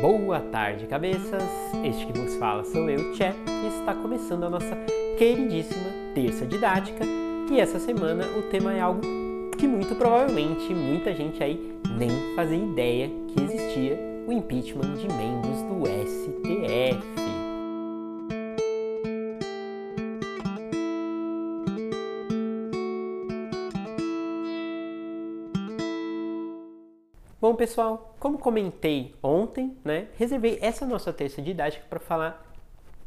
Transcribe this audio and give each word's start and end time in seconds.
Boa 0.00 0.40
tarde, 0.40 0.88
cabeças! 0.88 1.42
Este 1.84 2.06
que 2.06 2.18
vos 2.18 2.34
fala 2.34 2.64
sou 2.64 2.90
eu, 2.90 3.12
Tché, 3.12 3.32
e 3.46 3.68
está 3.68 3.94
começando 3.94 4.42
a 4.42 4.50
nossa 4.50 4.76
queridíssima 5.16 5.88
terça 6.16 6.44
didática. 6.44 7.04
E 7.48 7.60
essa 7.60 7.78
semana 7.78 8.24
o 8.36 8.42
tema 8.50 8.72
é 8.72 8.80
algo 8.80 9.00
que 9.56 9.68
muito 9.68 9.94
provavelmente 9.94 10.74
muita 10.74 11.14
gente 11.14 11.40
aí 11.44 11.78
nem 11.96 12.10
fazia 12.34 12.58
ideia 12.58 13.08
que 13.28 13.40
existia: 13.40 13.96
o 14.26 14.32
impeachment 14.32 14.94
de 14.94 15.06
membros 15.06 15.62
do 15.62 15.86
STF. 15.86 17.37
Bom, 27.40 27.54
pessoal, 27.54 28.16
como 28.18 28.36
comentei 28.36 29.14
ontem, 29.22 29.76
né, 29.84 30.08
reservei 30.16 30.58
essa 30.60 30.84
nossa 30.84 31.12
terça 31.12 31.40
didática 31.40 31.86
para 31.88 32.00
falar 32.00 32.44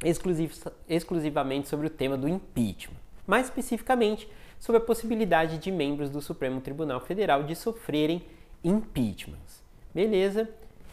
exclusiv 0.05 0.53
exclusivamente 0.87 1.67
sobre 1.67 1.87
o 1.87 1.89
tema 1.89 2.15
do 2.15 2.29
impeachment. 2.29 2.95
Mais 3.27 3.47
especificamente, 3.47 4.29
sobre 4.57 4.81
a 4.81 4.85
possibilidade 4.85 5.57
de 5.57 5.69
membros 5.69 6.09
do 6.09 6.21
Supremo 6.21 6.61
Tribunal 6.61 7.01
Federal 7.01 7.43
de 7.43 7.57
sofrerem 7.57 8.23
impeachments. 8.63 9.61
Beleza? 9.93 10.49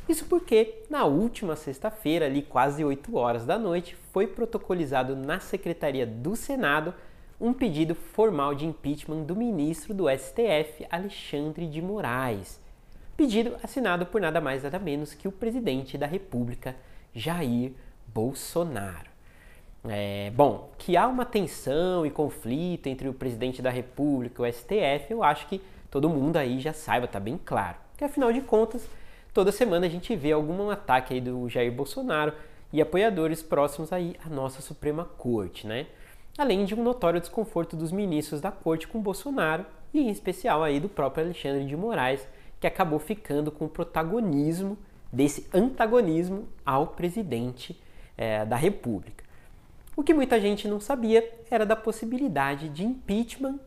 Isso 0.08 0.24
porque 0.24 0.82
na 0.90 1.04
última 1.04 1.54
sexta-feira, 1.54 2.26
ali 2.26 2.42
quase 2.42 2.84
8 2.84 3.16
horas 3.16 3.46
da 3.46 3.56
noite, 3.56 3.96
foi 4.12 4.26
protocolizado 4.26 5.14
na 5.14 5.38
Secretaria 5.38 6.04
do 6.04 6.34
Senado 6.34 6.92
um 7.40 7.52
pedido 7.52 7.94
formal 7.94 8.52
de 8.52 8.66
impeachment 8.66 9.22
do 9.22 9.36
ministro 9.36 9.94
do 9.94 10.06
STF, 10.10 10.84
Alexandre 10.90 11.68
de 11.68 11.80
Moraes 11.80 12.66
pedido 13.18 13.56
assinado 13.64 14.06
por 14.06 14.20
nada 14.20 14.40
mais 14.40 14.62
nada 14.62 14.78
menos 14.78 15.12
que 15.12 15.26
o 15.26 15.32
presidente 15.32 15.98
da 15.98 16.06
República, 16.06 16.76
Jair 17.12 17.72
Bolsonaro. 18.06 19.10
É, 19.88 20.30
bom, 20.36 20.70
que 20.78 20.96
há 20.96 21.08
uma 21.08 21.24
tensão 21.24 22.06
e 22.06 22.10
conflito 22.10 22.86
entre 22.86 23.08
o 23.08 23.12
presidente 23.12 23.60
da 23.60 23.70
República 23.70 24.46
e 24.46 24.48
o 24.48 24.52
STF, 24.52 25.10
eu 25.10 25.24
acho 25.24 25.48
que 25.48 25.60
todo 25.90 26.08
mundo 26.08 26.36
aí 26.36 26.60
já 26.60 26.72
saiba, 26.72 27.06
está 27.06 27.18
bem 27.18 27.36
claro. 27.44 27.76
Que 27.96 28.04
afinal 28.04 28.32
de 28.32 28.40
contas, 28.40 28.88
toda 29.34 29.50
semana 29.50 29.86
a 29.86 29.90
gente 29.90 30.14
vê 30.14 30.30
algum 30.30 30.70
ataque 30.70 31.14
aí 31.14 31.20
do 31.20 31.48
Jair 31.48 31.72
Bolsonaro 31.72 32.32
e 32.72 32.80
apoiadores 32.80 33.42
próximos 33.42 33.92
aí 33.92 34.14
à 34.24 34.28
nossa 34.28 34.62
Suprema 34.62 35.04
Corte, 35.04 35.66
né? 35.66 35.86
Além 36.36 36.64
de 36.64 36.72
um 36.72 36.84
notório 36.84 37.18
desconforto 37.18 37.74
dos 37.74 37.90
ministros 37.90 38.40
da 38.40 38.52
corte 38.52 38.86
com 38.86 39.00
Bolsonaro 39.00 39.66
e 39.92 39.98
em 39.98 40.08
especial 40.08 40.62
aí 40.62 40.78
do 40.78 40.88
próprio 40.88 41.24
Alexandre 41.24 41.64
de 41.64 41.76
Moraes, 41.76 42.24
que 42.60 42.66
acabou 42.66 42.98
ficando 42.98 43.50
com 43.50 43.66
o 43.66 43.68
protagonismo 43.68 44.76
desse 45.12 45.48
antagonismo 45.54 46.48
ao 46.64 46.88
presidente 46.88 47.80
é, 48.16 48.44
da 48.44 48.56
República. 48.56 49.24
O 49.96 50.02
que 50.02 50.14
muita 50.14 50.40
gente 50.40 50.68
não 50.68 50.80
sabia 50.80 51.28
era 51.50 51.66
da 51.66 51.74
possibilidade 51.74 52.68
de 52.68 52.84
impeachment 52.84 53.58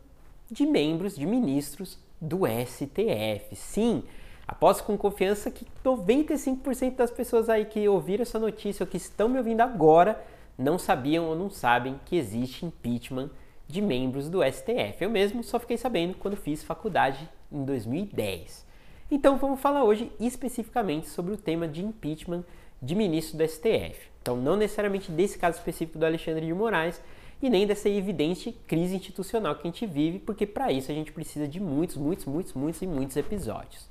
de 0.50 0.66
membros, 0.66 1.16
de 1.16 1.26
ministros 1.26 1.98
do 2.20 2.46
STF. 2.46 3.54
Sim, 3.56 4.02
aposto 4.46 4.84
com 4.84 4.96
confiança 4.96 5.50
que 5.50 5.66
95% 5.84 6.96
das 6.96 7.10
pessoas 7.10 7.48
aí 7.48 7.64
que 7.64 7.88
ouviram 7.88 8.22
essa 8.22 8.38
notícia 8.38 8.84
ou 8.84 8.86
que 8.86 8.96
estão 8.96 9.28
me 9.28 9.38
ouvindo 9.38 9.60
agora 9.60 10.22
não 10.56 10.78
sabiam 10.78 11.26
ou 11.26 11.36
não 11.36 11.50
sabem 11.50 11.98
que 12.04 12.16
existe 12.16 12.64
impeachment 12.64 13.30
de 13.66 13.80
membros 13.80 14.28
do 14.28 14.40
STF. 14.42 15.02
Eu 15.02 15.10
mesmo 15.10 15.42
só 15.42 15.58
fiquei 15.58 15.76
sabendo 15.76 16.14
quando 16.14 16.36
fiz 16.36 16.62
faculdade 16.62 17.28
em 17.50 17.64
2010. 17.64 18.71
Então 19.14 19.36
vamos 19.36 19.60
falar 19.60 19.84
hoje 19.84 20.10
especificamente 20.18 21.06
sobre 21.06 21.34
o 21.34 21.36
tema 21.36 21.68
de 21.68 21.84
impeachment 21.84 22.42
de 22.80 22.94
ministro 22.94 23.36
do 23.36 23.46
STF. 23.46 24.08
Então 24.22 24.34
não 24.38 24.56
necessariamente 24.56 25.12
desse 25.12 25.38
caso 25.38 25.58
específico 25.58 25.98
do 25.98 26.06
Alexandre 26.06 26.46
de 26.46 26.54
Moraes 26.54 26.98
e 27.42 27.50
nem 27.50 27.66
dessa 27.66 27.90
evidente 27.90 28.52
crise 28.66 28.96
institucional 28.96 29.54
que 29.54 29.68
a 29.68 29.70
gente 29.70 29.84
vive, 29.84 30.18
porque 30.18 30.46
para 30.46 30.72
isso 30.72 30.90
a 30.90 30.94
gente 30.94 31.12
precisa 31.12 31.46
de 31.46 31.60
muitos, 31.60 31.98
muitos, 31.98 32.24
muitos, 32.24 32.54
muitos 32.54 32.80
e 32.80 32.86
muitos 32.86 33.14
episódios. 33.18 33.86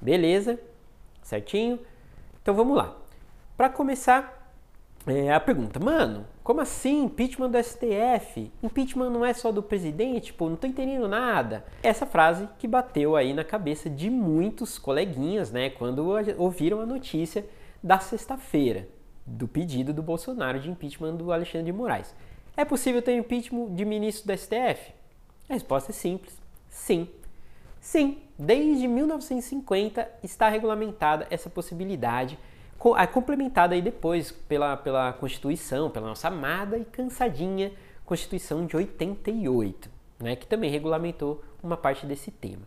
Beleza? 0.00 0.58
Certinho? 1.22 1.78
Então 2.40 2.54
vamos 2.54 2.78
lá. 2.78 2.96
Para 3.58 3.68
começar, 3.68 4.35
é, 5.06 5.32
a 5.32 5.38
pergunta, 5.38 5.78
mano, 5.78 6.26
como 6.42 6.60
assim 6.60 7.04
impeachment 7.04 7.50
do 7.50 7.62
STF? 7.62 8.50
Impeachment 8.62 9.10
não 9.10 9.24
é 9.24 9.32
só 9.32 9.52
do 9.52 9.62
presidente? 9.62 10.32
Pô, 10.32 10.48
não 10.48 10.56
tô 10.56 10.66
entendendo 10.66 11.06
nada. 11.06 11.64
Essa 11.82 12.04
frase 12.04 12.48
que 12.58 12.66
bateu 12.66 13.14
aí 13.14 13.32
na 13.32 13.44
cabeça 13.44 13.88
de 13.88 14.10
muitos 14.10 14.78
coleguinhas, 14.78 15.52
né, 15.52 15.70
quando 15.70 16.08
ouviram 16.38 16.80
a 16.80 16.86
notícia 16.86 17.46
da 17.82 18.00
sexta-feira 18.00 18.88
do 19.24 19.46
pedido 19.46 19.92
do 19.92 20.02
Bolsonaro 20.02 20.58
de 20.58 20.70
impeachment 20.70 21.14
do 21.14 21.32
Alexandre 21.32 21.66
de 21.66 21.72
Moraes. 21.72 22.14
É 22.56 22.64
possível 22.64 23.00
ter 23.00 23.16
impeachment 23.16 23.74
de 23.74 23.84
ministro 23.84 24.26
do 24.26 24.36
STF? 24.36 24.92
A 25.48 25.52
resposta 25.52 25.92
é 25.92 25.94
simples: 25.94 26.36
sim. 26.68 27.08
Sim, 27.80 28.18
desde 28.36 28.88
1950 28.88 30.08
está 30.22 30.48
regulamentada 30.48 31.26
essa 31.30 31.48
possibilidade 31.48 32.36
complementada 32.78 33.74
aí 33.74 33.82
depois 33.82 34.30
pela, 34.30 34.76
pela 34.76 35.12
Constituição, 35.14 35.90
pela 35.90 36.08
nossa 36.08 36.28
amada 36.28 36.78
e 36.78 36.84
cansadinha 36.84 37.72
Constituição 38.04 38.64
de 38.64 38.76
88, 38.76 39.90
né, 40.20 40.36
que 40.36 40.46
também 40.46 40.70
regulamentou 40.70 41.42
uma 41.62 41.76
parte 41.76 42.06
desse 42.06 42.30
tema. 42.30 42.62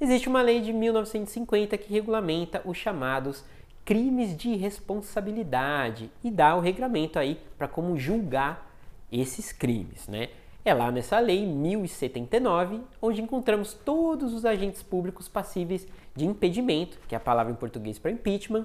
Existe 0.00 0.28
uma 0.28 0.40
lei 0.40 0.60
de 0.60 0.72
1950 0.72 1.76
que 1.78 1.92
regulamenta 1.92 2.62
os 2.64 2.76
chamados 2.76 3.44
crimes 3.84 4.36
de 4.36 4.56
responsabilidade 4.56 6.10
e 6.22 6.30
dá 6.30 6.56
o 6.56 6.60
regramento 6.60 7.18
aí 7.18 7.38
para 7.58 7.68
como 7.68 7.96
julgar 7.98 8.74
esses 9.12 9.52
crimes, 9.52 10.08
né? 10.08 10.30
É 10.64 10.72
lá 10.72 10.90
nessa 10.90 11.18
lei 11.18 11.46
1079 11.46 12.80
onde 13.00 13.20
encontramos 13.20 13.74
todos 13.74 14.32
os 14.32 14.46
agentes 14.46 14.82
públicos 14.82 15.28
passíveis 15.28 15.86
de 16.16 16.24
impedimento, 16.24 16.98
que 17.06 17.14
é 17.14 17.18
a 17.18 17.20
palavra 17.20 17.52
em 17.52 17.56
português 17.56 17.98
para 17.98 18.10
impeachment, 18.10 18.64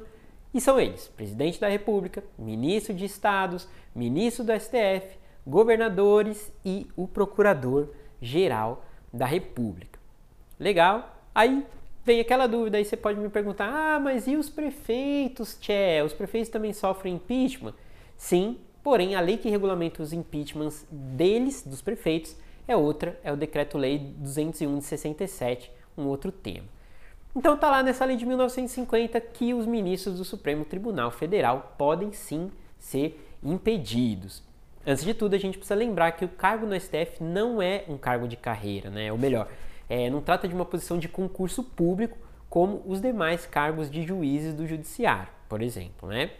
e 0.53 0.59
são 0.59 0.79
eles: 0.79 1.07
presidente 1.07 1.59
da 1.59 1.67
República, 1.67 2.23
ministro 2.37 2.93
de 2.93 3.05
Estados, 3.05 3.67
ministro 3.93 4.43
do 4.43 4.53
STF, 4.59 5.17
governadores 5.45 6.51
e 6.65 6.87
o 6.95 7.07
procurador-geral 7.07 8.85
da 9.11 9.25
República. 9.25 9.99
Legal? 10.59 11.17
Aí 11.33 11.65
vem 12.03 12.19
aquela 12.19 12.47
dúvida, 12.47 12.77
aí 12.77 12.85
você 12.85 12.97
pode 12.97 13.19
me 13.19 13.29
perguntar: 13.29 13.69
ah, 13.71 13.99
mas 13.99 14.27
e 14.27 14.35
os 14.35 14.49
prefeitos, 14.49 15.57
Tchê? 15.59 16.01
Os 16.05 16.13
prefeitos 16.13 16.49
também 16.49 16.73
sofrem 16.73 17.15
impeachment? 17.15 17.73
Sim, 18.17 18.57
porém 18.83 19.15
a 19.15 19.21
lei 19.21 19.37
que 19.37 19.49
regulamenta 19.49 20.03
os 20.03 20.13
impeachments 20.13 20.85
deles, 20.91 21.63
dos 21.65 21.81
prefeitos, 21.81 22.35
é 22.67 22.75
outra, 22.75 23.19
é 23.23 23.31
o 23.31 23.37
Decreto-Lei 23.37 23.97
201 24.17 24.79
de 24.79 24.85
67, 24.85 25.71
um 25.97 26.05
outro 26.05 26.31
tema. 26.31 26.67
Então 27.35 27.53
está 27.53 27.69
lá 27.69 27.83
nessa 27.83 28.05
lei 28.05 28.17
de 28.17 28.25
1950 28.25 29.19
que 29.21 29.53
os 29.53 29.65
ministros 29.65 30.17
do 30.17 30.25
Supremo 30.25 30.65
Tribunal 30.65 31.11
Federal 31.11 31.75
podem 31.77 32.11
sim 32.11 32.51
ser 32.77 33.23
impedidos. 33.43 34.43
Antes 34.85 35.03
de 35.03 35.13
tudo, 35.13 35.35
a 35.35 35.37
gente 35.37 35.57
precisa 35.57 35.75
lembrar 35.75 36.13
que 36.13 36.25
o 36.25 36.29
cargo 36.29 36.65
no 36.65 36.79
STF 36.79 37.21
não 37.21 37.61
é 37.61 37.83
um 37.87 37.97
cargo 37.97 38.27
de 38.27 38.35
carreira, 38.35 38.89
né? 38.89 39.11
Ou 39.11 39.17
melhor, 39.17 39.47
é, 39.89 40.09
não 40.09 40.21
trata 40.21 40.47
de 40.47 40.55
uma 40.55 40.65
posição 40.65 40.97
de 40.97 41.07
concurso 41.07 41.63
público 41.63 42.17
como 42.49 42.81
os 42.85 42.99
demais 42.99 43.45
cargos 43.45 43.91
de 43.91 44.01
juízes 44.03 44.53
do 44.53 44.65
judiciário, 44.65 45.29
por 45.47 45.61
exemplo, 45.61 46.09
né? 46.09 46.31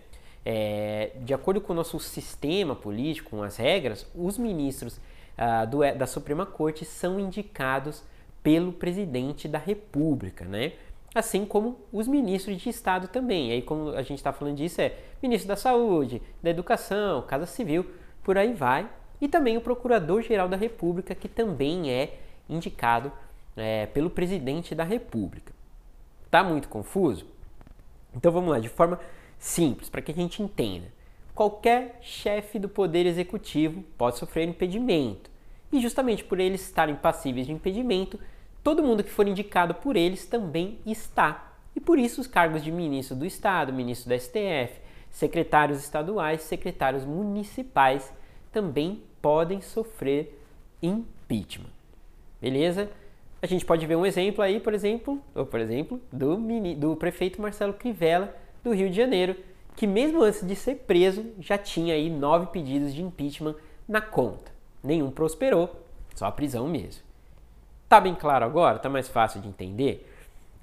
É, 0.43 1.11
de 1.21 1.33
acordo 1.33 1.61
com 1.61 1.73
o 1.73 1.75
nosso 1.75 1.99
sistema 1.99 2.75
político, 2.75 3.31
com 3.31 3.43
as 3.43 3.57
regras, 3.57 4.07
os 4.15 4.37
ministros 4.37 4.99
ah, 5.37 5.65
do, 5.65 5.79
da 5.95 6.07
Suprema 6.07 6.45
Corte 6.45 6.83
são 6.85 7.19
indicados 7.19 8.03
pelo 8.43 8.71
presidente 8.71 9.47
da 9.47 9.57
República, 9.57 10.45
né? 10.45 10.73
Assim 11.13 11.45
como 11.45 11.79
os 11.91 12.07
ministros 12.07 12.57
de 12.61 12.69
Estado 12.69 13.07
também. 13.07 13.51
Aí, 13.51 13.61
como 13.61 13.89
a 13.89 14.01
gente 14.01 14.19
está 14.19 14.31
falando 14.31 14.57
disso, 14.57 14.79
é 14.79 14.95
ministro 15.21 15.47
da 15.47 15.55
Saúde, 15.55 16.21
da 16.41 16.49
Educação, 16.49 17.21
Casa 17.23 17.45
Civil, 17.45 17.85
por 18.23 18.37
aí 18.37 18.53
vai. 18.53 18.87
E 19.19 19.27
também 19.27 19.57
o 19.57 19.61
Procurador-Geral 19.61 20.47
da 20.47 20.55
República, 20.55 21.15
que 21.15 21.27
também 21.27 21.91
é 21.91 22.19
indicado 22.47 23.11
é, 23.57 23.85
pelo 23.87 24.09
presidente 24.09 24.73
da 24.73 24.83
República. 24.83 25.51
Tá 26.29 26.43
muito 26.43 26.69
confuso? 26.69 27.25
Então 28.15 28.31
vamos 28.31 28.49
lá, 28.51 28.59
de 28.59 28.69
forma 28.69 28.99
simples, 29.37 29.89
para 29.89 30.01
que 30.01 30.11
a 30.11 30.15
gente 30.15 30.41
entenda. 30.41 30.87
Qualquer 31.33 31.99
chefe 32.01 32.59
do 32.59 32.69
Poder 32.69 33.05
Executivo 33.05 33.83
pode 33.97 34.17
sofrer 34.17 34.47
impedimento. 34.47 35.29
E 35.71 35.79
justamente 35.79 36.23
por 36.23 36.39
eles 36.39 36.61
estarem 36.61 36.95
passíveis 36.95 37.45
de 37.45 37.53
impedimento, 37.53 38.19
todo 38.63 38.83
mundo 38.83 39.03
que 39.03 39.09
for 39.09 39.27
indicado 39.27 39.73
por 39.75 39.95
eles 39.95 40.25
também 40.25 40.79
está. 40.85 41.53
E 41.75 41.79
por 41.79 41.97
isso 41.97 42.21
os 42.21 42.27
cargos 42.27 42.63
de 42.63 42.71
ministro 42.71 43.15
do 43.15 43.25
Estado, 43.25 43.71
ministro 43.71 44.09
do 44.09 44.19
STF, 44.19 44.81
secretários 45.09 45.79
estaduais, 45.79 46.41
secretários 46.41 47.05
municipais 47.05 48.13
também 48.51 49.01
podem 49.21 49.61
sofrer 49.61 50.39
impeachment. 50.81 51.69
Beleza? 52.41 52.89
A 53.41 53.47
gente 53.47 53.65
pode 53.65 53.85
ver 53.85 53.95
um 53.95 54.05
exemplo 54.05 54.43
aí, 54.43 54.59
por 54.59 54.73
exemplo, 54.73 55.21
ou 55.33 55.45
por 55.45 55.59
exemplo, 55.59 56.01
do, 56.11 56.37
do 56.75 56.95
prefeito 56.95 57.41
Marcelo 57.41 57.73
Crivella 57.73 58.35
do 58.63 58.73
Rio 58.73 58.89
de 58.89 58.95
Janeiro, 58.95 59.35
que 59.75 59.87
mesmo 59.87 60.21
antes 60.21 60.45
de 60.45 60.55
ser 60.55 60.75
preso 60.75 61.25
já 61.39 61.57
tinha 61.57 61.93
aí 61.93 62.09
nove 62.09 62.47
pedidos 62.47 62.93
de 62.93 63.01
impeachment 63.01 63.55
na 63.87 64.01
conta. 64.01 64.51
Nenhum 64.83 65.09
prosperou, 65.09 65.83
só 66.15 66.25
a 66.25 66.31
prisão 66.31 66.67
mesmo. 66.67 67.08
Tá 67.89 67.99
bem 67.99 68.13
claro 68.13 68.45
agora? 68.45 68.77
Tá 68.77 68.87
mais 68.87 69.07
fácil 69.07 69.41
de 69.41 69.47
entender? 69.47 70.07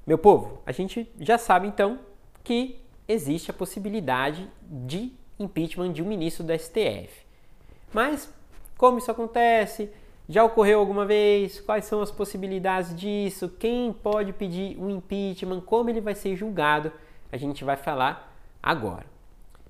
Meu 0.06 0.16
povo, 0.16 0.62
a 0.64 0.70
gente 0.70 1.10
já 1.18 1.36
sabe 1.36 1.66
então 1.66 1.98
que 2.44 2.80
existe 3.08 3.50
a 3.50 3.54
possibilidade 3.54 4.48
de 4.62 5.12
impeachment 5.36 5.92
de 5.92 6.04
um 6.04 6.06
ministro 6.06 6.44
do 6.44 6.56
STF. 6.56 7.26
Mas 7.92 8.32
como 8.78 8.98
isso 8.98 9.10
acontece? 9.10 9.90
Já 10.28 10.44
ocorreu 10.44 10.78
alguma 10.78 11.04
vez? 11.04 11.60
Quais 11.60 11.84
são 11.86 12.00
as 12.00 12.12
possibilidades 12.12 12.94
disso? 12.94 13.48
Quem 13.48 13.92
pode 13.92 14.32
pedir 14.32 14.78
um 14.78 14.88
impeachment? 14.88 15.62
Como 15.62 15.90
ele 15.90 16.00
vai 16.00 16.14
ser 16.14 16.36
julgado? 16.36 16.92
A 17.32 17.36
gente 17.36 17.64
vai 17.64 17.76
falar 17.76 18.32
agora. 18.62 19.06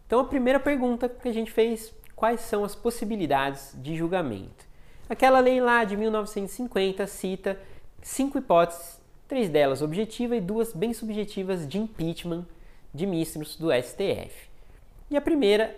Então, 0.07 0.21
a 0.21 0.25
primeira 0.25 0.61
pergunta 0.61 1.09
que 1.09 1.29
a 1.29 1.33
gente 1.33 1.51
fez: 1.51 1.95
quais 2.15 2.41
são 2.41 2.65
as 2.65 2.75
possibilidades 2.75 3.75
de 3.77 3.97
julgamento? 3.97 4.66
Aquela 5.09 5.39
lei 5.39 5.61
lá 5.61 5.85
de 5.85 5.97
1950 5.97 7.07
cita 7.07 7.57
cinco 8.03 8.39
hipóteses, 8.39 9.01
três 9.29 9.49
delas 9.49 9.81
objetivas 9.81 10.39
e 10.39 10.41
duas 10.41 10.73
bem 10.73 10.93
subjetivas 10.93 11.67
de 11.67 11.79
impeachment 11.79 12.45
de 12.93 13.07
ministros 13.07 13.57
do 13.57 13.71
STF. 13.73 14.49
E 15.09 15.17
a 15.17 15.21
primeira, 15.21 15.77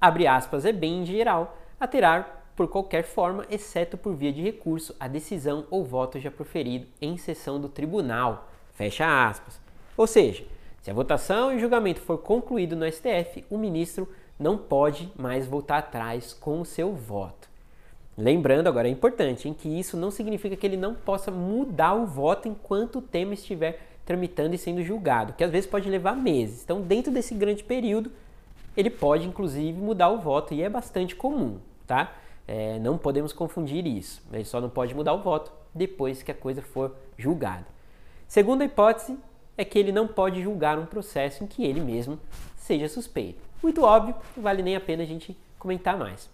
abre 0.00 0.28
aspas, 0.28 0.64
é 0.64 0.72
bem 0.72 1.04
geral, 1.04 1.58
alterar 1.80 2.52
por 2.54 2.68
qualquer 2.68 3.04
forma, 3.04 3.44
exceto 3.50 3.96
por 3.96 4.14
via 4.14 4.32
de 4.32 4.42
recurso, 4.42 4.94
a 4.98 5.08
decisão 5.08 5.66
ou 5.70 5.84
voto 5.84 6.18
já 6.20 6.30
proferido 6.30 6.86
em 7.00 7.16
sessão 7.16 7.60
do 7.60 7.68
tribunal. 7.68 8.48
Fecha 8.74 9.28
aspas. 9.28 9.60
Ou 9.96 10.06
seja, 10.06 10.44
se 10.82 10.90
a 10.90 10.94
votação 10.94 11.52
e 11.52 11.56
o 11.56 11.60
julgamento 11.60 12.00
for 12.00 12.18
concluído 12.18 12.74
no 12.74 12.90
STF, 12.90 13.44
o 13.50 13.58
ministro 13.58 14.08
não 14.38 14.56
pode 14.56 15.12
mais 15.16 15.46
voltar 15.46 15.78
atrás 15.78 16.32
com 16.32 16.60
o 16.60 16.64
seu 16.64 16.92
voto. 16.92 17.37
Lembrando, 18.20 18.66
agora 18.66 18.88
é 18.88 18.90
importante, 18.90 19.48
em 19.48 19.54
que 19.54 19.68
isso 19.68 19.96
não 19.96 20.10
significa 20.10 20.56
que 20.56 20.66
ele 20.66 20.76
não 20.76 20.92
possa 20.92 21.30
mudar 21.30 21.94
o 21.94 22.04
voto 22.04 22.48
enquanto 22.48 22.98
o 22.98 23.02
tema 23.02 23.32
estiver 23.32 23.80
tramitando 24.04 24.56
e 24.56 24.58
sendo 24.58 24.82
julgado, 24.82 25.34
que 25.34 25.44
às 25.44 25.52
vezes 25.52 25.70
pode 25.70 25.88
levar 25.88 26.16
meses. 26.16 26.64
Então, 26.64 26.80
dentro 26.80 27.12
desse 27.12 27.32
grande 27.32 27.62
período, 27.62 28.10
ele 28.76 28.90
pode 28.90 29.28
inclusive 29.28 29.78
mudar 29.78 30.08
o 30.08 30.18
voto 30.18 30.52
e 30.52 30.64
é 30.64 30.68
bastante 30.68 31.14
comum, 31.14 31.58
tá? 31.86 32.12
É, 32.48 32.80
não 32.80 32.98
podemos 32.98 33.32
confundir 33.32 33.86
isso. 33.86 34.20
Ele 34.32 34.44
só 34.44 34.60
não 34.60 34.68
pode 34.68 34.96
mudar 34.96 35.12
o 35.12 35.22
voto 35.22 35.52
depois 35.72 36.20
que 36.20 36.32
a 36.32 36.34
coisa 36.34 36.60
for 36.60 36.96
julgada. 37.16 37.66
Segunda 38.26 38.64
hipótese 38.64 39.16
é 39.56 39.64
que 39.64 39.78
ele 39.78 39.92
não 39.92 40.08
pode 40.08 40.42
julgar 40.42 40.76
um 40.76 40.86
processo 40.86 41.44
em 41.44 41.46
que 41.46 41.64
ele 41.64 41.80
mesmo 41.80 42.18
seja 42.56 42.88
suspeito. 42.88 43.38
Muito 43.62 43.84
óbvio, 43.84 44.16
não 44.36 44.42
vale 44.42 44.60
nem 44.60 44.74
a 44.74 44.80
pena 44.80 45.04
a 45.04 45.06
gente 45.06 45.38
comentar 45.56 45.96
mais. 45.96 46.28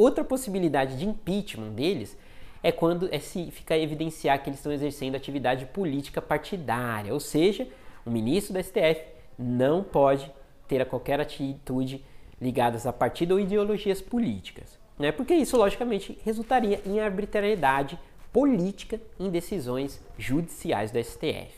Outra 0.00 0.24
possibilidade 0.24 0.96
de 0.96 1.06
impeachment 1.06 1.70
deles 1.70 2.16
é 2.62 2.70
quando 2.70 3.08
é 3.12 3.18
se 3.18 3.50
fica 3.50 3.76
evidenciar 3.76 4.42
que 4.42 4.48
eles 4.48 4.58
estão 4.58 4.72
exercendo 4.72 5.14
atividade 5.14 5.66
política 5.66 6.22
partidária, 6.22 7.12
ou 7.12 7.20
seja, 7.20 7.66
o 8.04 8.10
ministro 8.10 8.54
do 8.54 8.62
STF 8.62 9.02
não 9.38 9.82
pode 9.82 10.30
ter 10.68 10.84
qualquer 10.86 11.20
atitude 11.20 12.04
ligadas 12.40 12.86
a 12.86 12.92
partido 12.92 13.32
ou 13.32 13.40
ideologias 13.40 14.00
políticas 14.00 14.80
né? 15.00 15.10
porque 15.10 15.34
isso, 15.34 15.56
logicamente, 15.56 16.18
resultaria 16.22 16.82
em 16.84 17.00
arbitrariedade 17.00 17.98
política 18.30 19.00
em 19.18 19.30
decisões 19.30 19.98
judiciais 20.18 20.90
do 20.90 21.02
STF. 21.02 21.54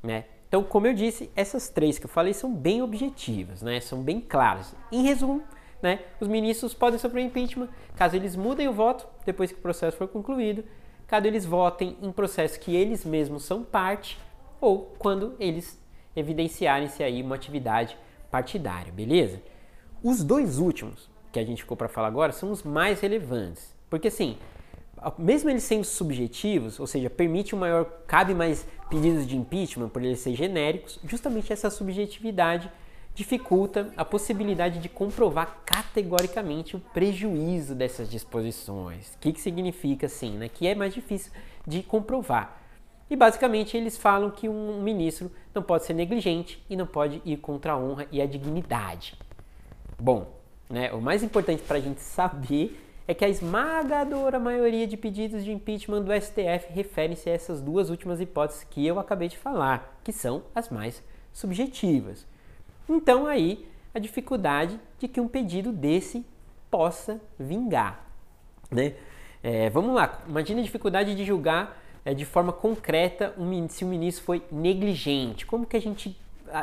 Né? 0.00 0.24
Então, 0.48 0.62
como 0.62 0.86
eu 0.86 0.94
disse, 0.94 1.28
essas 1.34 1.68
três 1.68 1.98
que 1.98 2.06
eu 2.06 2.08
falei 2.08 2.32
são 2.32 2.54
bem 2.54 2.80
objetivas, 2.80 3.62
né? 3.62 3.80
são 3.80 4.00
bem 4.00 4.20
claras. 4.20 4.76
Em 4.92 5.02
resumo, 5.02 5.42
né, 5.82 6.00
os 6.20 6.28
ministros 6.28 6.74
podem 6.74 6.98
sofrer 6.98 7.24
impeachment 7.24 7.68
caso 7.96 8.16
eles 8.16 8.36
mudem 8.36 8.68
o 8.68 8.72
voto 8.72 9.06
depois 9.24 9.52
que 9.52 9.58
o 9.58 9.62
processo 9.62 9.96
for 9.96 10.08
concluído, 10.08 10.64
caso 11.06 11.26
eles 11.26 11.44
votem 11.44 11.96
em 12.02 12.12
processo 12.12 12.58
que 12.60 12.74
eles 12.74 13.04
mesmos 13.04 13.44
são 13.44 13.62
parte 13.62 14.18
ou 14.60 14.94
quando 14.98 15.34
eles 15.38 15.80
evidenciarem-se 16.14 17.02
aí 17.02 17.22
uma 17.22 17.34
atividade 17.34 17.96
partidária, 18.30 18.92
beleza? 18.92 19.40
Os 20.02 20.22
dois 20.22 20.58
últimos, 20.58 21.08
que 21.32 21.38
a 21.38 21.44
gente 21.44 21.62
ficou 21.62 21.76
para 21.76 21.88
falar 21.88 22.08
agora 22.08 22.32
são 22.32 22.50
os 22.50 22.62
mais 22.62 23.00
relevantes. 23.00 23.74
Porque 23.88 24.08
assim, 24.08 24.36
mesmo 25.18 25.50
eles 25.50 25.62
sendo 25.62 25.84
subjetivos, 25.84 26.78
ou 26.78 26.86
seja, 26.86 27.08
permite 27.08 27.54
um 27.54 27.58
maior, 27.58 27.84
cabe 28.06 28.34
mais 28.34 28.66
pedidos 28.90 29.26
de 29.26 29.36
impeachment 29.36 29.88
por 29.88 30.02
eles 30.02 30.20
serem 30.20 30.36
genéricos, 30.36 30.98
justamente 31.04 31.52
essa 31.52 31.70
subjetividade 31.70 32.70
dificulta 33.18 33.92
a 33.96 34.04
possibilidade 34.04 34.78
de 34.78 34.88
comprovar 34.88 35.58
categoricamente 35.66 36.76
o 36.76 36.78
prejuízo 36.78 37.74
dessas 37.74 38.08
disposições. 38.08 39.12
O 39.14 39.18
que, 39.18 39.32
que 39.32 39.40
significa 39.40 40.06
assim, 40.06 40.38
né? 40.38 40.48
Que 40.48 40.68
é 40.68 40.74
mais 40.76 40.94
difícil 40.94 41.32
de 41.66 41.82
comprovar. 41.82 42.62
E 43.10 43.16
basicamente 43.16 43.76
eles 43.76 43.96
falam 43.96 44.30
que 44.30 44.48
um 44.48 44.80
ministro 44.80 45.32
não 45.52 45.64
pode 45.64 45.84
ser 45.84 45.94
negligente 45.94 46.64
e 46.70 46.76
não 46.76 46.86
pode 46.86 47.20
ir 47.24 47.38
contra 47.38 47.72
a 47.72 47.76
honra 47.76 48.06
e 48.12 48.22
a 48.22 48.26
dignidade. 48.26 49.18
Bom, 49.98 50.32
né? 50.70 50.92
O 50.92 51.00
mais 51.00 51.20
importante 51.24 51.64
para 51.64 51.78
a 51.78 51.80
gente 51.80 52.00
saber 52.00 52.80
é 53.08 53.12
que 53.14 53.24
a 53.24 53.28
esmagadora 53.28 54.38
maioria 54.38 54.86
de 54.86 54.96
pedidos 54.96 55.44
de 55.44 55.50
impeachment 55.50 56.02
do 56.02 56.12
STF 56.12 56.72
referem-se 56.72 57.28
a 57.28 57.32
essas 57.32 57.60
duas 57.60 57.90
últimas 57.90 58.20
hipóteses 58.20 58.62
que 58.62 58.86
eu 58.86 59.00
acabei 59.00 59.26
de 59.26 59.36
falar, 59.36 59.98
que 60.04 60.12
são 60.12 60.44
as 60.54 60.68
mais 60.68 61.02
subjetivas. 61.32 62.24
Então 62.88 63.26
aí 63.26 63.66
a 63.94 63.98
dificuldade 63.98 64.78
de 64.98 65.08
que 65.08 65.20
um 65.20 65.28
pedido 65.28 65.72
desse 65.72 66.24
possa 66.70 67.20
vingar. 67.38 68.06
Né? 68.70 68.94
É, 69.42 69.70
vamos 69.70 69.94
lá, 69.94 70.22
imagine 70.28 70.60
a 70.60 70.64
dificuldade 70.64 71.14
de 71.14 71.24
julgar 71.24 71.80
é, 72.04 72.12
de 72.12 72.24
forma 72.24 72.52
concreta 72.52 73.34
um, 73.38 73.68
se 73.68 73.84
o 73.84 73.88
ministro 73.88 74.24
foi 74.24 74.42
negligente. 74.50 75.46
Como 75.46 75.66
que 75.66 75.76
a 75.76 75.80
gente 75.80 76.16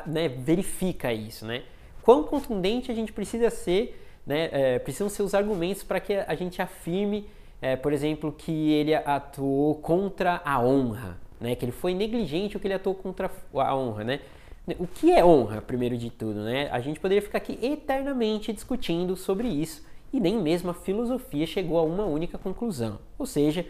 né, 0.05 0.27
verifica 0.27 1.13
isso? 1.13 1.45
Né? 1.45 1.63
quão 2.05 2.23
contundente 2.23 2.91
a 2.91 2.95
gente 2.95 3.11
precisa 3.11 3.49
ser, 3.49 3.99
né, 4.27 4.49
é, 4.51 4.79
precisam 4.79 5.09
ser 5.09 5.23
os 5.23 5.33
argumentos 5.33 5.81
para 5.81 5.99
que 5.99 6.13
a 6.13 6.35
gente 6.35 6.61
afirme, 6.61 7.27
é, 7.59 7.75
por 7.75 7.91
exemplo, 7.91 8.31
que 8.31 8.71
ele 8.73 8.93
atuou 8.93 9.73
contra 9.73 10.39
a 10.45 10.61
honra, 10.61 11.17
né, 11.41 11.55
que 11.55 11.65
ele 11.65 11.71
foi 11.71 11.95
negligente 11.95 12.55
ou 12.55 12.61
que 12.61 12.67
ele 12.67 12.75
atuou 12.75 12.93
contra 12.93 13.31
a 13.55 13.75
honra, 13.75 14.03
né? 14.03 14.19
O 14.79 14.87
que 14.87 15.11
é 15.11 15.23
honra, 15.23 15.61
primeiro 15.61 15.95
de 15.95 16.09
tudo, 16.09 16.43
né? 16.43 16.67
A 16.71 16.79
gente 16.79 16.99
poderia 16.99 17.21
ficar 17.21 17.37
aqui 17.37 17.59
eternamente 17.61 18.51
discutindo 18.51 19.15
sobre 19.15 19.47
isso 19.47 19.85
e 20.11 20.19
nem 20.19 20.41
mesmo 20.41 20.71
a 20.71 20.73
filosofia 20.73 21.45
chegou 21.45 21.77
a 21.77 21.83
uma 21.83 22.05
única 22.05 22.37
conclusão. 22.37 22.97
Ou 23.19 23.27
seja, 23.27 23.65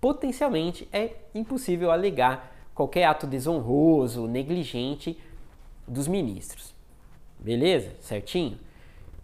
potencialmente 0.00 0.88
é 0.92 1.12
impossível 1.32 1.92
alegar 1.92 2.52
qualquer 2.74 3.04
ato 3.04 3.24
desonroso, 3.24 4.26
negligente 4.26 5.16
dos 5.86 6.08
ministros. 6.08 6.74
Beleza? 7.38 7.94
Certinho? 8.00 8.58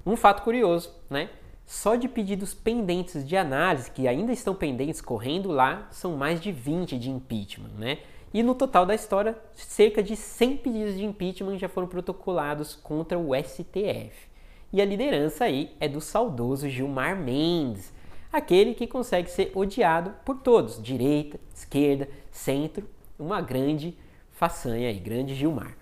Um 0.06 0.16
fato 0.16 0.42
curioso, 0.42 0.94
né? 1.10 1.30
Só 1.66 1.96
de 1.96 2.08
pedidos 2.08 2.54
pendentes 2.54 3.26
de 3.26 3.36
análise, 3.36 3.90
que 3.90 4.06
ainda 4.06 4.32
estão 4.32 4.54
pendentes 4.54 5.00
correndo 5.00 5.50
lá, 5.50 5.88
são 5.90 6.16
mais 6.16 6.40
de 6.40 6.52
20 6.52 6.96
de 6.96 7.10
impeachment, 7.10 7.72
né? 7.76 7.98
E 8.32 8.42
no 8.42 8.54
total 8.54 8.84
da 8.84 8.94
história, 8.94 9.36
cerca 9.54 10.02
de 10.02 10.14
100 10.14 10.56
pedidos 10.58 10.96
de 10.96 11.04
impeachment 11.04 11.58
já 11.58 11.68
foram 11.68 11.88
protocolados 11.88 12.74
contra 12.74 13.18
o 13.18 13.34
STF. 13.34 14.28
E 14.72 14.82
a 14.82 14.84
liderança 14.84 15.44
aí 15.44 15.74
é 15.80 15.88
do 15.88 16.00
saudoso 16.00 16.68
Gilmar 16.68 17.16
Mendes, 17.16 17.92
aquele 18.30 18.74
que 18.74 18.86
consegue 18.86 19.30
ser 19.30 19.50
odiado 19.54 20.14
por 20.24 20.40
todos, 20.40 20.82
direita, 20.82 21.40
esquerda, 21.54 22.08
centro, 22.30 22.86
uma 23.18 23.40
grande 23.40 23.96
façanha 24.32 24.88
aí, 24.88 24.98
grande 24.98 25.34
Gilmar. 25.34 25.74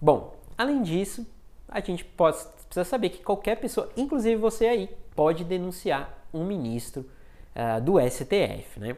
Bom, 0.00 0.34
além 0.56 0.82
disso, 0.82 1.24
a 1.68 1.80
gente 1.80 2.04
pode, 2.04 2.38
precisa 2.66 2.84
saber 2.84 3.10
que 3.10 3.22
qualquer 3.22 3.56
pessoa, 3.56 3.90
inclusive 3.96 4.36
você 4.36 4.66
aí, 4.66 4.90
pode 5.14 5.44
denunciar 5.44 6.26
um 6.34 6.44
ministro 6.44 7.08
uh, 7.54 7.80
do 7.80 8.00
STF. 8.00 8.78
Né? 8.80 8.96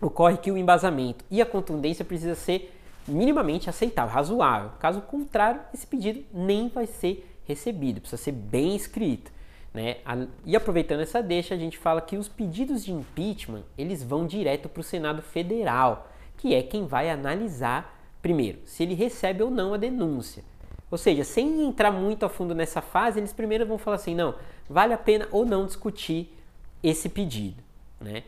Ocorre 0.00 0.36
que 0.36 0.50
o 0.50 0.56
embasamento 0.56 1.24
e 1.30 1.42
a 1.42 1.46
contundência 1.46 2.04
precisa 2.04 2.34
ser 2.34 2.74
minimamente 3.06 3.68
aceitável, 3.68 4.14
razoável. 4.14 4.70
Caso 4.78 5.00
contrário, 5.00 5.60
esse 5.72 5.86
pedido 5.86 6.24
nem 6.32 6.68
vai 6.68 6.86
ser 6.86 7.28
recebido, 7.46 8.00
precisa 8.00 8.22
ser 8.22 8.32
bem 8.32 8.76
escrito. 8.76 9.32
Né? 9.72 9.96
E 10.44 10.54
aproveitando 10.54 11.00
essa 11.00 11.22
deixa, 11.22 11.54
a 11.54 11.58
gente 11.58 11.78
fala 11.78 12.00
que 12.00 12.16
os 12.16 12.28
pedidos 12.28 12.84
de 12.84 12.92
impeachment 12.92 13.62
eles 13.76 14.02
vão 14.02 14.26
direto 14.26 14.68
para 14.68 14.80
o 14.80 14.84
Senado 14.84 15.22
Federal, 15.22 16.08
que 16.36 16.54
é 16.54 16.62
quem 16.62 16.86
vai 16.86 17.10
analisar 17.10 17.96
primeiro 18.20 18.58
se 18.64 18.82
ele 18.82 18.94
recebe 18.94 19.42
ou 19.42 19.50
não 19.50 19.74
a 19.74 19.76
denúncia. 19.76 20.44
Ou 20.90 20.96
seja, 20.96 21.22
sem 21.22 21.64
entrar 21.64 21.90
muito 21.90 22.24
a 22.24 22.28
fundo 22.28 22.54
nessa 22.54 22.80
fase, 22.80 23.20
eles 23.20 23.32
primeiro 23.32 23.66
vão 23.66 23.78
falar 23.78 23.96
assim: 23.96 24.14
não, 24.14 24.34
vale 24.68 24.94
a 24.94 24.98
pena 24.98 25.28
ou 25.30 25.44
não 25.44 25.66
discutir 25.66 26.34
esse 26.82 27.08
pedido. 27.08 27.62
Né? 28.00 28.22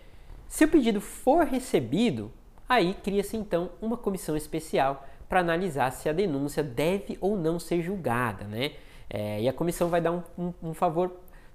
Se 0.51 0.65
o 0.65 0.69
pedido 0.69 1.01
for 1.01 1.47
recebido, 1.47 2.31
aí 2.69 2.93
cria-se 2.93 3.37
então 3.37 3.71
uma 3.81 3.97
comissão 3.97 4.37
especial 4.37 5.07
para 5.29 5.39
analisar 5.39 5.93
se 5.93 6.09
a 6.09 6.13
denúncia 6.13 6.61
deve 6.61 7.17
ou 7.21 7.37
não 7.37 7.61
ser 7.61 7.81
julgada, 7.81 8.45
né? 8.45 8.73
É, 9.09 9.41
e 9.41 9.49
a 9.49 9.53
comissão 9.53 9.89
vai 9.89 10.01
dar 10.01 10.11
um, 10.11 10.23
um, 10.37 10.53
um, 10.61 10.75
favor, 10.75 11.13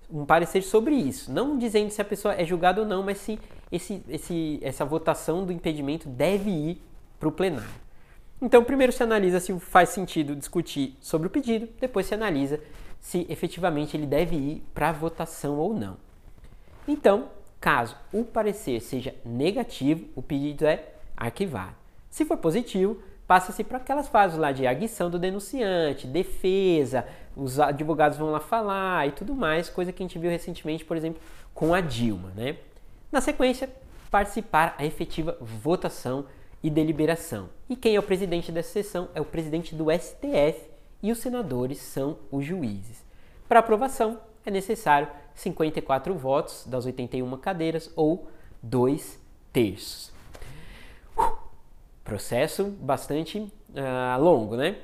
um 0.09 0.25
parecer 0.25 0.61
sobre 0.61 0.95
isso, 0.95 1.29
não 1.29 1.57
dizendo 1.57 1.89
se 1.89 2.01
a 2.01 2.05
pessoa 2.05 2.35
é 2.35 2.45
julgada 2.45 2.81
ou 2.81 2.87
não, 2.87 3.03
mas 3.03 3.17
se 3.17 3.37
esse, 3.69 4.01
esse, 4.07 4.59
essa 4.61 4.85
votação 4.85 5.45
do 5.45 5.51
impedimento 5.51 6.07
deve 6.07 6.49
ir 6.49 6.81
para 7.19 7.27
o 7.27 7.33
plenário. 7.33 7.69
Então, 8.41 8.63
primeiro 8.63 8.93
se 8.93 9.03
analisa 9.03 9.41
se 9.41 9.57
faz 9.59 9.89
sentido 9.89 10.37
discutir 10.37 10.97
sobre 11.01 11.27
o 11.27 11.29
pedido, 11.29 11.67
depois 11.81 12.05
se 12.05 12.13
analisa 12.13 12.61
se 13.01 13.25
efetivamente 13.29 13.95
ele 13.95 14.05
deve 14.05 14.37
ir 14.37 14.63
para 14.73 14.93
votação 14.93 15.57
ou 15.57 15.73
não. 15.73 15.97
Então, 16.87 17.27
caso 17.59 17.95
o 18.13 18.23
parecer 18.23 18.79
seja 18.81 19.15
negativo, 19.25 20.07
o 20.15 20.21
pedido 20.21 20.65
é 20.65 20.83
arquivado. 21.15 21.75
Se 22.09 22.25
for 22.25 22.37
positivo, 22.37 22.97
passa-se 23.27 23.63
para 23.63 23.77
aquelas 23.77 24.07
fases 24.07 24.37
lá 24.37 24.51
de 24.51 24.67
arguição 24.67 25.09
do 25.09 25.19
denunciante, 25.19 26.07
defesa, 26.07 27.05
os 27.35 27.59
advogados 27.59 28.17
vão 28.17 28.31
lá 28.31 28.39
falar 28.39 29.07
e 29.07 29.11
tudo 29.11 29.35
mais, 29.35 29.69
coisa 29.69 29.91
que 29.91 30.01
a 30.01 30.05
gente 30.05 30.19
viu 30.19 30.29
recentemente, 30.29 30.85
por 30.85 30.95
exemplo, 30.95 31.21
com 31.53 31.73
a 31.73 31.81
Dilma, 31.81 32.31
né? 32.35 32.57
Na 33.11 33.21
sequência, 33.21 33.69
participar 34.11 34.75
a 34.77 34.85
efetiva 34.85 35.37
votação 35.41 36.25
e 36.63 36.69
deliberação. 36.69 37.49
E 37.69 37.75
quem 37.75 37.95
é 37.95 37.99
o 37.99 38.03
presidente 38.03 38.51
dessa 38.51 38.69
sessão 38.69 39.09
é 39.13 39.21
o 39.21 39.25
presidente 39.25 39.75
do 39.75 39.87
STF 39.91 40.61
e 41.01 41.11
os 41.11 41.19
senadores 41.19 41.79
são 41.79 42.17
os 42.31 42.45
juízes. 42.45 43.03
Para 43.47 43.59
aprovação, 43.59 44.19
é 44.45 44.51
necessário 44.51 45.07
54 45.35 46.13
votos 46.15 46.65
das 46.65 46.85
81 46.85 47.37
cadeiras 47.37 47.91
ou 47.95 48.27
dois 48.61 49.19
terços. 49.53 50.11
Uh, 51.17 51.37
processo 52.03 52.65
bastante 52.79 53.39
uh, 53.39 54.21
longo, 54.21 54.55
né? 54.55 54.77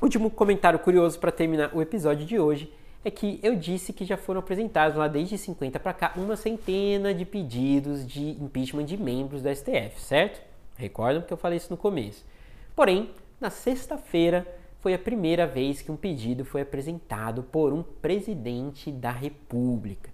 Último 0.00 0.30
comentário 0.30 0.78
curioso 0.78 1.18
para 1.18 1.32
terminar 1.32 1.74
o 1.74 1.82
episódio 1.82 2.24
de 2.24 2.38
hoje 2.38 2.72
é 3.04 3.10
que 3.10 3.40
eu 3.42 3.56
disse 3.56 3.92
que 3.92 4.04
já 4.04 4.16
foram 4.16 4.40
apresentados 4.40 4.96
lá 4.96 5.08
desde 5.08 5.38
50 5.38 5.80
para 5.80 5.92
cá 5.92 6.12
uma 6.16 6.36
centena 6.36 7.14
de 7.14 7.24
pedidos 7.24 8.06
de 8.06 8.30
impeachment 8.42 8.84
de 8.84 8.96
membros 8.96 9.42
do 9.42 9.54
STF, 9.54 10.00
certo? 10.00 10.40
Recordam 10.76 11.22
que 11.22 11.32
eu 11.32 11.36
falei 11.36 11.56
isso 11.56 11.70
no 11.70 11.76
começo. 11.76 12.24
Porém, 12.76 13.10
na 13.40 13.50
sexta-feira 13.50 14.46
foi 14.88 14.94
a 14.94 14.98
primeira 14.98 15.46
vez 15.46 15.82
que 15.82 15.92
um 15.92 15.96
pedido 15.96 16.46
foi 16.46 16.62
apresentado 16.62 17.42
por 17.42 17.74
um 17.74 17.82
presidente 17.82 18.90
da 18.90 19.10
República. 19.10 20.08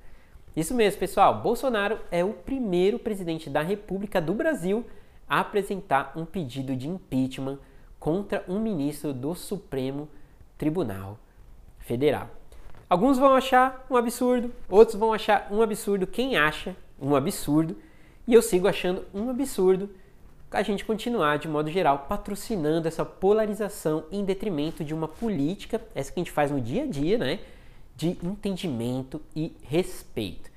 Isso 0.57 0.75
mesmo, 0.75 0.99
pessoal. 0.99 1.41
Bolsonaro 1.41 2.01
é 2.11 2.25
o 2.25 2.33
primeiro 2.33 2.99
presidente 2.99 3.49
da 3.49 3.63
República 3.63 4.21
do 4.21 4.35
Brasil 4.35 4.85
a 5.29 5.39
apresentar 5.39 6.13
um 6.17 6.25
pedido 6.25 6.75
de 6.75 6.89
impeachment 6.89 7.61
contra 8.01 8.45
um 8.49 8.59
ministro 8.59 9.13
do 9.13 9.33
Supremo 9.37 10.09
Tribunal 10.59 11.21
Federal. 11.79 12.29
Alguns 12.91 13.17
vão 13.17 13.33
achar 13.33 13.87
um 13.89 13.97
absurdo, 13.97 14.51
outros 14.69 14.99
vão 14.99 15.13
achar 15.13 15.47
um 15.53 15.63
absurdo 15.63 16.05
quem 16.05 16.37
acha 16.37 16.75
um 17.01 17.15
absurdo, 17.15 17.77
e 18.27 18.35
eu 18.35 18.43
sigo 18.43 18.67
achando 18.67 19.05
um 19.15 19.31
absurdo 19.31 19.89
a 20.55 20.63
gente 20.63 20.85
continuar, 20.85 21.39
de 21.39 21.49
modo 21.49 21.71
geral, 21.71 22.07
patrocinando 22.09 22.87
essa 22.87 23.05
polarização 23.05 24.05
em 24.11 24.25
detrimento 24.25 24.85
de 24.85 24.95
uma 24.95 25.09
política, 25.09 25.81
essa 25.95 26.13
que 26.13 26.21
a 26.21 26.23
gente 26.23 26.31
faz 26.31 26.51
no 26.51 26.61
dia 26.61 26.85
a 26.85 26.87
dia, 26.87 27.19
né? 27.19 27.41
De 27.97 28.17
entendimento 28.23 29.21
e 29.35 29.53
respeito. 29.65 30.51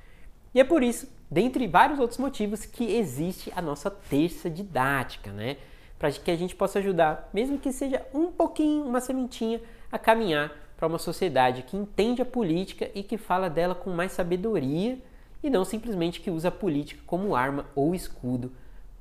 E 0.54 0.60
é 0.60 0.64
por 0.64 0.84
isso, 0.84 1.08
dentre 1.30 1.68
vários 1.68 2.00
outros 2.00 2.20
motivos, 2.20 2.66
que 2.66 2.96
existe 2.96 3.52
a 3.56 3.62
nossa 3.62 3.90
terça 3.90 4.50
didática, 4.50 5.32
né? 5.32 5.58
Para 5.98 6.12
que 6.12 6.32
a 6.32 6.36
gente 6.36 6.56
possa 6.56 6.80
ajudar, 6.80 7.30
mesmo 7.34 7.58
que 7.58 7.72
seja 7.72 8.06
um 8.14 8.28
pouquinho, 8.28 8.86
uma 8.86 9.02
sementinha, 9.02 9.60
a 9.92 9.98
caminhar 9.98 10.52
para 10.78 10.88
uma 10.88 11.00
sociedade 11.00 11.64
que 11.64 11.76
entende 11.76 12.22
a 12.22 12.26
política 12.26 12.90
e 12.94 13.02
que 13.02 13.18
fala 13.18 13.50
dela 13.50 13.74
com 13.74 13.90
mais 13.90 14.12
sabedoria 14.12 15.00
e 15.42 15.50
não 15.50 15.66
simplesmente 15.66 16.22
que 16.22 16.30
usa 16.30 16.50
a 16.50 16.52
política 16.52 17.02
como 17.06 17.36
arma 17.36 17.66
ou 17.76 17.96
escudo 17.96 18.52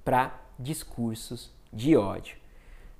para 0.05 0.46
discursos 0.59 1.51
de 1.73 1.97
ódio. 1.97 2.37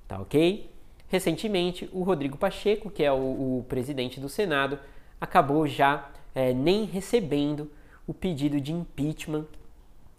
Tá 0.07 0.19
ok? 0.19 0.69
Recentemente, 1.07 1.89
o 1.93 2.03
Rodrigo 2.03 2.37
Pacheco, 2.37 2.89
que 2.89 3.03
é 3.03 3.11
o, 3.11 3.59
o 3.59 3.65
presidente 3.67 4.19
do 4.19 4.27
Senado, 4.27 4.79
acabou 5.19 5.65
já 5.65 6.09
é, 6.35 6.53
nem 6.53 6.85
recebendo 6.85 7.71
o 8.05 8.13
pedido 8.13 8.59
de 8.59 8.73
impeachment 8.73 9.45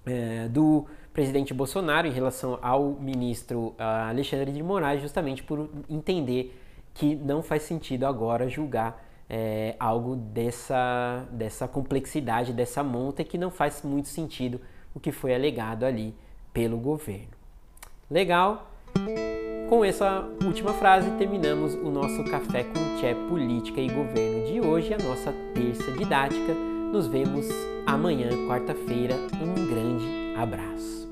é, 0.07 0.49
do 0.49 0.87
presidente 1.13 1.53
Bolsonaro 1.53 2.07
em 2.07 2.13
relação 2.13 2.59
ao 2.63 2.93
ministro 2.93 3.75
Alexandre 3.79 4.53
de 4.53 4.63
Moraes, 4.63 5.03
justamente 5.03 5.43
por 5.43 5.69
entender 5.89 6.57
que 6.95 7.15
não 7.17 7.43
faz 7.43 7.63
sentido 7.63 8.05
agora 8.07 8.49
julgar 8.49 9.05
é, 9.29 9.75
algo 9.79 10.17
dessa, 10.17 11.27
dessa 11.31 11.69
complexidade, 11.69 12.53
dessa 12.53 12.83
monta, 12.83 13.25
que 13.25 13.37
não 13.37 13.51
faz 13.51 13.83
muito 13.83 14.09
sentido 14.09 14.61
o 14.95 15.01
que 15.01 15.13
foi 15.13 15.35
alegado 15.35 15.85
ali 15.85 16.15
pelo 16.59 16.77
governo. 16.77 17.29
Legal? 18.11 18.69
Com 19.69 19.85
essa 19.85 20.29
última 20.45 20.73
frase, 20.73 21.09
terminamos 21.13 21.75
o 21.75 21.89
nosso 21.89 22.25
Café 22.25 22.65
com 22.65 22.97
Tché 22.97 23.15
Política 23.29 23.81
e 23.81 23.87
Governo 23.87 24.45
de 24.45 24.61
hoje, 24.61 24.93
a 24.93 24.99
nossa 24.99 25.33
terça 25.55 25.93
didática. 25.93 26.53
Nos 26.93 27.07
vemos 27.07 27.47
amanhã, 27.87 28.31
quarta-feira. 28.49 29.15
Um 29.41 29.69
grande 29.69 30.35
abraço. 30.37 31.08